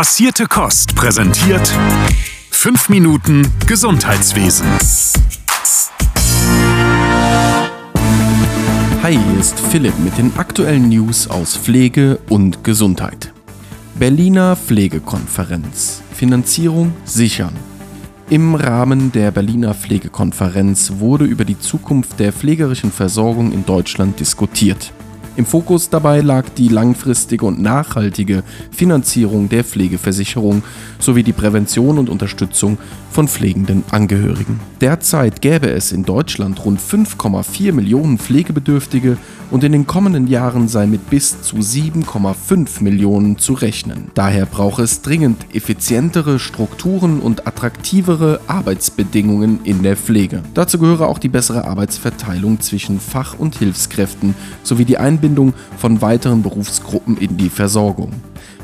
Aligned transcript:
Passierte 0.00 0.46
Kost 0.46 0.94
präsentiert 0.94 1.70
5 2.52 2.88
Minuten 2.88 3.46
Gesundheitswesen. 3.66 4.66
Hi, 9.02 9.12
hier 9.12 9.38
ist 9.38 9.60
Philipp 9.60 9.98
mit 9.98 10.16
den 10.16 10.34
aktuellen 10.38 10.88
News 10.88 11.28
aus 11.28 11.54
Pflege 11.54 12.18
und 12.30 12.64
Gesundheit. 12.64 13.34
Berliner 13.96 14.56
Pflegekonferenz. 14.56 16.00
Finanzierung 16.14 16.94
sichern. 17.04 17.52
Im 18.30 18.54
Rahmen 18.54 19.12
der 19.12 19.30
Berliner 19.32 19.74
Pflegekonferenz 19.74 20.92
wurde 20.96 21.26
über 21.26 21.44
die 21.44 21.58
Zukunft 21.58 22.18
der 22.18 22.32
pflegerischen 22.32 22.90
Versorgung 22.90 23.52
in 23.52 23.66
Deutschland 23.66 24.18
diskutiert. 24.18 24.94
Im 25.40 25.46
Fokus 25.46 25.88
dabei 25.88 26.20
lag 26.20 26.50
die 26.50 26.68
langfristige 26.68 27.46
und 27.46 27.62
nachhaltige 27.62 28.42
Finanzierung 28.70 29.48
der 29.48 29.64
Pflegeversicherung 29.64 30.62
sowie 30.98 31.22
die 31.22 31.32
Prävention 31.32 31.96
und 31.96 32.10
Unterstützung 32.10 32.76
von 33.10 33.26
pflegenden 33.26 33.82
Angehörigen. 33.90 34.60
Derzeit 34.82 35.40
gäbe 35.40 35.70
es 35.70 35.92
in 35.92 36.04
Deutschland 36.04 36.62
rund 36.62 36.78
5,4 36.78 37.72
Millionen 37.72 38.18
Pflegebedürftige 38.18 39.16
und 39.50 39.64
in 39.64 39.72
den 39.72 39.86
kommenden 39.86 40.28
Jahren 40.28 40.68
sei 40.68 40.86
mit 40.86 41.08
bis 41.08 41.40
zu 41.40 41.56
7,5 41.56 42.82
Millionen 42.84 43.38
zu 43.38 43.54
rechnen. 43.54 44.10
Daher 44.14 44.44
braucht 44.44 44.80
es 44.80 45.00
dringend 45.00 45.38
effizientere 45.54 46.38
Strukturen 46.38 47.18
und 47.18 47.46
attraktivere 47.48 48.40
Arbeitsbedingungen 48.46 49.60
in 49.64 49.82
der 49.82 49.96
Pflege. 49.96 50.42
Dazu 50.54 50.78
gehöre 50.78 51.08
auch 51.08 51.18
die 51.18 51.28
bessere 51.28 51.64
Arbeitsverteilung 51.64 52.60
zwischen 52.60 53.00
Fach- 53.00 53.38
und 53.38 53.56
Hilfskräften 53.56 54.34
sowie 54.62 54.84
die 54.84 54.98
Einbindung 54.98 55.29
von 55.76 56.00
weiteren 56.02 56.42
Berufsgruppen 56.42 57.16
in 57.16 57.36
die 57.36 57.50
Versorgung. 57.50 58.12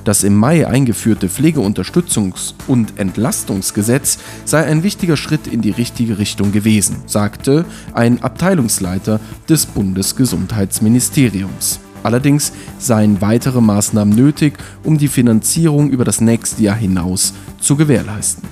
Das 0.05 0.23
im 0.23 0.37
Mai 0.37 0.69
eingeführte 0.69 1.29
Pflegeunterstützungs- 1.29 2.55
und 2.69 2.97
Entlastungsgesetz 2.97 4.19
sei 4.45 4.65
ein 4.65 4.85
wichtiger 4.85 5.17
Schritt 5.17 5.49
in 5.49 5.63
die 5.63 5.73
richtige 5.73 6.19
Richtung 6.19 6.53
gewesen, 6.53 6.99
sagte 7.07 7.65
ein 7.93 8.23
Abteilungsleiter 8.23 9.19
des 9.49 9.67
Bundesgesundheitsministeriums. 9.67 11.81
Allerdings 12.05 12.53
seien 12.79 13.21
weitere 13.21 13.61
Maßnahmen 13.61 14.15
nötig, 14.15 14.59
um 14.85 14.97
die 14.97 15.09
Finanzierung 15.09 15.91
über 15.91 16.05
das 16.05 16.21
nächste 16.21 16.63
Jahr 16.63 16.77
hinaus 16.77 17.35
zu 17.59 17.75
gewährleisten. 17.75 18.45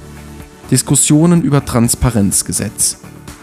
Diskussionen 0.72 1.42
über 1.42 1.64
Transparenzgesetz. 1.64 2.96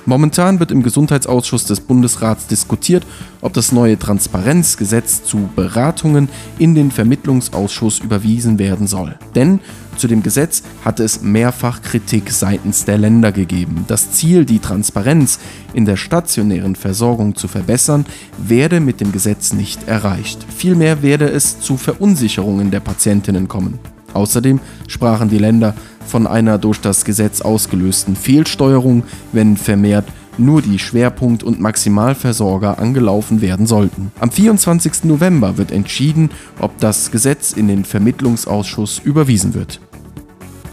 Momentan 0.05 0.59
wird 0.59 0.71
im 0.71 0.83
Gesundheitsausschuss 0.83 1.65
des 1.65 1.79
Bundesrats 1.79 2.47
diskutiert, 2.47 3.05
ob 3.41 3.53
das 3.53 3.71
neue 3.71 3.99
Transparenzgesetz 3.99 5.23
zu 5.23 5.49
Beratungen 5.55 6.29
in 6.57 6.75
den 6.75 6.91
Vermittlungsausschuss 6.91 7.99
überwiesen 7.99 8.59
werden 8.59 8.87
soll. 8.87 9.15
Denn 9.35 9.59
zu 9.97 10.07
dem 10.07 10.23
Gesetz 10.23 10.63
hatte 10.83 11.03
es 11.03 11.21
mehrfach 11.21 11.81
Kritik 11.81 12.31
seitens 12.31 12.85
der 12.85 12.97
Länder 12.97 13.31
gegeben. 13.31 13.85
Das 13.87 14.11
Ziel, 14.11 14.45
die 14.45 14.59
Transparenz 14.59 15.39
in 15.73 15.85
der 15.85 15.97
stationären 15.97 16.75
Versorgung 16.75 17.35
zu 17.35 17.47
verbessern, 17.47 18.05
werde 18.37 18.79
mit 18.79 18.99
dem 19.01 19.11
Gesetz 19.11 19.53
nicht 19.53 19.87
erreicht. 19.87 20.45
Vielmehr 20.55 21.03
werde 21.03 21.29
es 21.29 21.59
zu 21.59 21.77
Verunsicherungen 21.77 22.71
der 22.71 22.79
Patientinnen 22.79 23.47
kommen. 23.47 23.79
Außerdem 24.13 24.59
sprachen 24.87 25.29
die 25.29 25.37
Länder 25.37 25.75
von 26.05 26.27
einer 26.27 26.57
durch 26.57 26.79
das 26.81 27.05
Gesetz 27.05 27.41
ausgelösten 27.41 28.15
Fehlsteuerung, 28.15 29.03
wenn 29.31 29.57
vermehrt 29.57 30.05
nur 30.37 30.61
die 30.61 30.79
Schwerpunkt- 30.79 31.43
und 31.43 31.59
Maximalversorger 31.59 32.79
angelaufen 32.79 33.41
werden 33.41 33.67
sollten. 33.67 34.11
Am 34.19 34.31
24. 34.31 35.03
November 35.03 35.57
wird 35.57 35.71
entschieden, 35.71 36.29
ob 36.59 36.77
das 36.79 37.11
Gesetz 37.11 37.53
in 37.53 37.67
den 37.67 37.85
Vermittlungsausschuss 37.85 38.99
überwiesen 39.03 39.53
wird. 39.53 39.79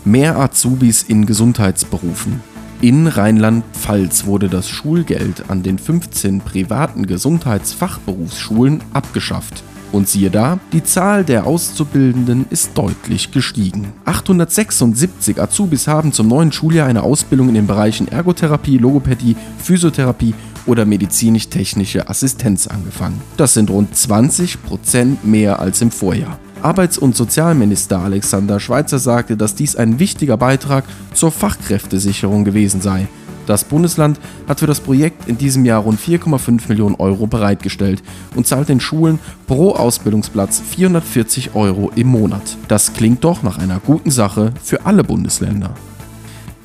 Mehr 0.04 0.38
Azubis 0.38 1.02
in 1.02 1.26
Gesundheitsberufen. 1.26 2.40
In 2.80 3.08
Rheinland-Pfalz 3.08 4.26
wurde 4.26 4.48
das 4.48 4.68
Schulgeld 4.68 5.50
an 5.50 5.64
den 5.64 5.78
15 5.78 6.40
privaten 6.40 7.06
Gesundheitsfachberufsschulen 7.06 8.82
abgeschafft. 8.92 9.64
Und 9.90 10.08
siehe 10.08 10.30
da, 10.30 10.58
die 10.72 10.84
Zahl 10.84 11.24
der 11.24 11.46
Auszubildenden 11.46 12.46
ist 12.50 12.76
deutlich 12.76 13.30
gestiegen. 13.30 13.92
876 14.04 15.40
Azubis 15.40 15.88
haben 15.88 16.12
zum 16.12 16.28
neuen 16.28 16.52
Schuljahr 16.52 16.86
eine 16.86 17.02
Ausbildung 17.02 17.48
in 17.48 17.54
den 17.54 17.66
Bereichen 17.66 18.08
Ergotherapie, 18.08 18.78
Logopädie, 18.78 19.36
Physiotherapie 19.58 20.34
oder 20.66 20.84
medizinisch-technische 20.84 22.08
Assistenz 22.08 22.66
angefangen. 22.66 23.20
Das 23.38 23.54
sind 23.54 23.70
rund 23.70 23.96
20 23.96 24.62
Prozent 24.62 25.24
mehr 25.24 25.58
als 25.58 25.80
im 25.80 25.90
Vorjahr. 25.90 26.38
Arbeits- 26.60 26.98
und 26.98 27.16
Sozialminister 27.16 28.00
Alexander 28.00 28.60
Schweitzer 28.60 28.98
sagte, 28.98 29.36
dass 29.36 29.54
dies 29.54 29.76
ein 29.76 29.98
wichtiger 29.98 30.36
Beitrag 30.36 30.84
zur 31.14 31.30
Fachkräftesicherung 31.30 32.44
gewesen 32.44 32.80
sei. 32.80 33.08
Das 33.48 33.64
Bundesland 33.64 34.20
hat 34.46 34.60
für 34.60 34.66
das 34.66 34.80
Projekt 34.80 35.26
in 35.26 35.38
diesem 35.38 35.64
Jahr 35.64 35.80
rund 35.80 35.98
4,5 35.98 36.68
Millionen 36.68 36.96
Euro 36.96 37.26
bereitgestellt 37.26 38.02
und 38.36 38.46
zahlt 38.46 38.68
den 38.68 38.78
Schulen 38.78 39.18
pro 39.46 39.70
Ausbildungsplatz 39.70 40.60
440 40.60 41.54
Euro 41.54 41.90
im 41.94 42.08
Monat. 42.08 42.58
Das 42.68 42.92
klingt 42.92 43.24
doch 43.24 43.42
nach 43.42 43.56
einer 43.56 43.80
guten 43.80 44.10
Sache 44.10 44.52
für 44.62 44.84
alle 44.84 45.02
Bundesländer. 45.02 45.70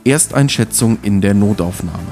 Ersteinschätzung 0.04 0.98
in 1.04 1.22
der 1.22 1.34
Notaufnahme. 1.34 2.04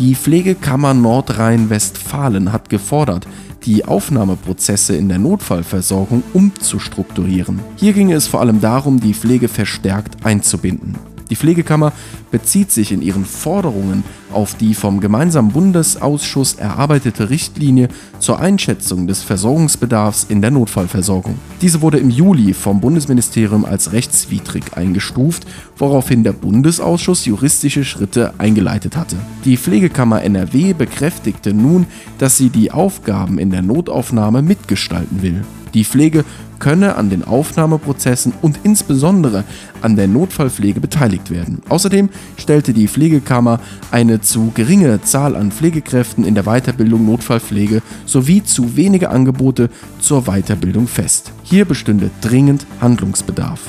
Die 0.00 0.16
Pflegekammer 0.16 0.92
Nordrhein-Westfalen 0.92 2.50
hat 2.52 2.70
gefordert, 2.70 3.28
die 3.62 3.84
Aufnahmeprozesse 3.84 4.96
in 4.96 5.08
der 5.08 5.18
Notfallversorgung 5.18 6.24
umzustrukturieren. 6.34 7.60
Hier 7.76 7.92
ginge 7.92 8.16
es 8.16 8.26
vor 8.26 8.40
allem 8.40 8.60
darum, 8.60 8.98
die 8.98 9.14
Pflege 9.14 9.46
verstärkt 9.46 10.26
einzubinden. 10.26 10.96
Die 11.30 11.36
Pflegekammer 11.36 11.92
bezieht 12.30 12.70
sich 12.70 12.92
in 12.92 13.02
ihren 13.02 13.24
Forderungen 13.24 14.04
auf 14.32 14.54
die 14.54 14.74
vom 14.74 15.00
gemeinsamen 15.00 15.52
Bundesausschuss 15.52 16.54
erarbeitete 16.54 17.30
Richtlinie 17.30 17.88
zur 18.18 18.40
Einschätzung 18.40 19.06
des 19.06 19.22
Versorgungsbedarfs 19.22 20.26
in 20.28 20.42
der 20.42 20.50
Notfallversorgung. 20.50 21.36
Diese 21.62 21.80
wurde 21.80 21.98
im 21.98 22.10
Juli 22.10 22.54
vom 22.54 22.80
Bundesministerium 22.80 23.64
als 23.64 23.92
rechtswidrig 23.92 24.76
eingestuft, 24.76 25.46
woraufhin 25.76 26.24
der 26.24 26.32
Bundesausschuss 26.32 27.24
juristische 27.24 27.84
Schritte 27.84 28.34
eingeleitet 28.38 28.96
hatte. 28.96 29.16
Die 29.44 29.56
Pflegekammer 29.56 30.22
NRW 30.22 30.72
bekräftigte 30.74 31.54
nun, 31.54 31.86
dass 32.18 32.36
sie 32.36 32.50
die 32.50 32.70
Aufgaben 32.70 33.38
in 33.38 33.50
der 33.50 33.62
Notaufnahme 33.62 34.42
mitgestalten 34.42 35.22
will. 35.22 35.42
Die 35.74 35.84
Pflege 35.84 36.24
könne 36.58 36.96
an 36.96 37.10
den 37.10 37.24
Aufnahmeprozessen 37.24 38.32
und 38.42 38.60
insbesondere 38.62 39.44
an 39.80 39.96
der 39.96 40.08
Notfallpflege 40.08 40.80
beteiligt 40.80 41.30
werden. 41.30 41.62
Außerdem 41.68 42.08
stellte 42.36 42.72
die 42.72 42.88
Pflegekammer 42.88 43.60
eine 43.90 44.20
zu 44.20 44.50
geringe 44.54 45.00
Zahl 45.02 45.36
an 45.36 45.52
Pflegekräften 45.52 46.24
in 46.24 46.34
der 46.34 46.44
Weiterbildung 46.44 47.06
Notfallpflege 47.06 47.82
sowie 48.06 48.42
zu 48.42 48.76
wenige 48.76 49.10
Angebote 49.10 49.70
zur 50.00 50.22
Weiterbildung 50.22 50.88
fest. 50.88 51.32
Hier 51.42 51.64
bestünde 51.64 52.10
dringend 52.20 52.66
Handlungsbedarf. 52.80 53.60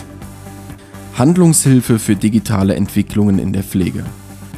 Handlungshilfe 1.16 2.00
für 2.00 2.16
digitale 2.16 2.76
Entwicklungen 2.76 3.40
in 3.40 3.54
der 3.54 3.64
Pflege. 3.64 4.04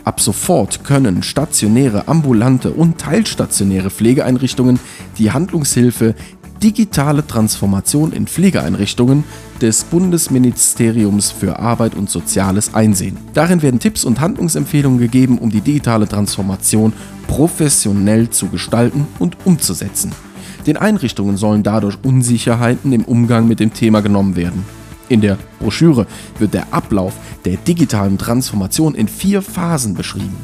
Ab 0.03 0.19
sofort 0.19 0.83
können 0.83 1.21
stationäre, 1.21 2.07
ambulante 2.07 2.71
und 2.71 2.97
teilstationäre 2.97 3.89
Pflegeeinrichtungen 3.89 4.79
die 5.17 5.31
Handlungshilfe 5.31 6.15
digitale 6.61 7.25
Transformation 7.25 8.11
in 8.13 8.27
Pflegeeinrichtungen 8.27 9.23
des 9.61 9.83
Bundesministeriums 9.83 11.31
für 11.31 11.59
Arbeit 11.59 11.95
und 11.95 12.09
Soziales 12.09 12.73
einsehen. 12.73 13.17
Darin 13.33 13.61
werden 13.61 13.79
Tipps 13.79 14.03
und 14.03 14.19
Handlungsempfehlungen 14.19 14.99
gegeben, 14.99 15.37
um 15.37 15.49
die 15.49 15.61
digitale 15.61 16.07
Transformation 16.07 16.93
professionell 17.27 18.29
zu 18.29 18.47
gestalten 18.49 19.07
und 19.19 19.37
umzusetzen. 19.45 20.11
Den 20.67 20.77
Einrichtungen 20.77 21.37
sollen 21.37 21.63
dadurch 21.63 21.97
Unsicherheiten 22.03 22.93
im 22.93 23.05
Umgang 23.05 23.47
mit 23.47 23.59
dem 23.59 23.73
Thema 23.73 24.01
genommen 24.01 24.35
werden. 24.35 24.63
In 25.09 25.21
der 25.21 25.37
Broschüre 25.59 26.05
wird 26.39 26.53
der 26.53 26.73
Ablauf 26.73 27.13
der 27.43 27.57
digitalen 27.57 28.17
Transformation 28.17 28.95
in 28.95 29.07
vier 29.07 29.41
Phasen 29.41 29.95
beschrieben. 29.95 30.37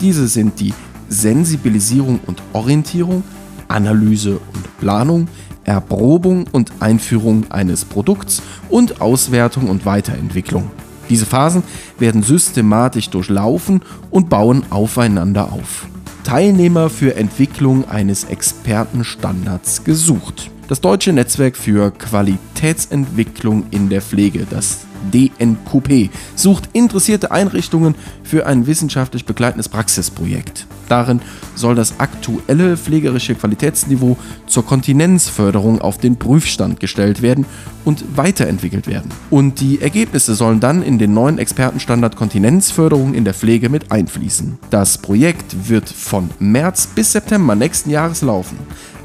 Diese 0.00 0.26
sind 0.26 0.58
die 0.60 0.72
Sensibilisierung 1.08 2.20
und 2.26 2.42
Orientierung, 2.52 3.22
Analyse 3.68 4.38
und 4.38 4.78
Planung, 4.80 5.28
Erprobung 5.64 6.46
und 6.50 6.72
Einführung 6.80 7.50
eines 7.50 7.84
Produkts 7.84 8.42
und 8.68 9.00
Auswertung 9.00 9.68
und 9.68 9.84
Weiterentwicklung. 9.84 10.70
Diese 11.08 11.26
Phasen 11.26 11.62
werden 11.98 12.22
systematisch 12.22 13.10
durchlaufen 13.10 13.82
und 14.10 14.28
bauen 14.28 14.64
aufeinander 14.70 15.52
auf. 15.52 15.86
Teilnehmer 16.24 16.90
für 16.90 17.16
Entwicklung 17.16 17.88
eines 17.88 18.24
Expertenstandards 18.24 19.84
gesucht. 19.84 20.50
Das 20.68 20.82
Deutsche 20.82 21.14
Netzwerk 21.14 21.56
für 21.56 21.90
Qualitätsentwicklung 21.90 23.64
in 23.70 23.88
der 23.88 24.02
Pflege, 24.02 24.46
das 24.50 24.80
DNQP 25.12 26.10
sucht 26.34 26.70
interessierte 26.72 27.30
Einrichtungen 27.30 27.94
für 28.22 28.46
ein 28.46 28.66
wissenschaftlich 28.66 29.24
begleitendes 29.24 29.68
Praxisprojekt. 29.68 30.66
Darin 30.88 31.20
soll 31.54 31.74
das 31.74 32.00
aktuelle 32.00 32.76
pflegerische 32.76 33.34
Qualitätsniveau 33.34 34.16
zur 34.46 34.64
Kontinenzförderung 34.64 35.80
auf 35.80 35.98
den 35.98 36.16
Prüfstand 36.16 36.80
gestellt 36.80 37.20
werden 37.20 37.44
und 37.84 38.04
weiterentwickelt 38.16 38.86
werden. 38.86 39.10
Und 39.30 39.60
die 39.60 39.80
Ergebnisse 39.80 40.34
sollen 40.34 40.60
dann 40.60 40.82
in 40.82 40.98
den 40.98 41.12
neuen 41.14 41.38
Expertenstandard 41.38 42.16
Kontinenzförderung 42.16 43.14
in 43.14 43.24
der 43.24 43.34
Pflege 43.34 43.68
mit 43.68 43.92
einfließen. 43.92 44.58
Das 44.70 44.98
Projekt 44.98 45.68
wird 45.68 45.88
von 45.88 46.30
März 46.38 46.86
bis 46.86 47.12
September 47.12 47.54
nächsten 47.54 47.90
Jahres 47.90 48.22
laufen. 48.22 48.58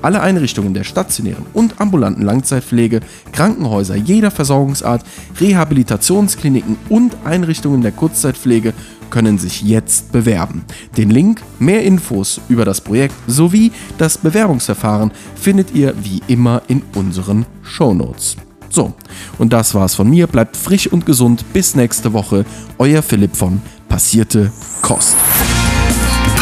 Alle 0.04 0.22
Einrichtungen 0.22 0.74
der 0.74 0.84
stationären 0.84 1.46
und 1.54 1.80
ambulanten 1.80 2.24
Langzeitpflege, 2.24 3.00
Krankenhäuser 3.32 3.96
jeder 3.96 4.32
Versorgungsart, 4.32 5.04
Rehabilitationskliniken 5.40 6.76
und 6.90 7.16
Einrichtungen 7.24 7.82
der 7.82 7.94
Kurzzeitpflege 7.94 8.74
können 9.10 9.38
sich 9.38 9.62
jetzt 9.62 10.12
bewerben. 10.12 10.66
Den 10.98 11.10
Link, 11.10 11.42
mehr 11.58 11.84
Infos 11.84 12.42
über 12.50 12.66
das 12.66 12.82
Projekt 12.82 13.16
sowie 13.28 13.72
das 13.98 14.18
Bewerbungsverfahren 14.18 15.12
findet 15.36 15.74
ihr 15.74 15.94
wie 16.04 16.22
immer 16.28 16.64
in 16.68 16.82
unseren 16.96 17.46
Shownotes. 17.62 18.36
So, 18.70 18.94
und 19.38 19.54
das 19.54 19.74
war's 19.74 19.96
von 19.96 20.10
mir. 20.10 20.28
Bleibt 20.28 20.58
frisch 20.58 20.88
und 20.88 21.06
gesund. 21.06 21.46
Bis 21.54 21.76
nächste 21.76 22.12
Woche. 22.12 22.44
Euer 22.78 23.04
Philipp 23.04 23.36
von 23.36 23.62
Passierte 23.88 24.52
Kost. 24.82 25.16